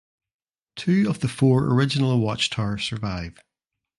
Two 0.75 1.07
of 1.11 1.19
the 1.19 1.27
four 1.27 1.65
original 1.65 2.19
watchtowers 2.21 2.83
survive. 2.85 3.37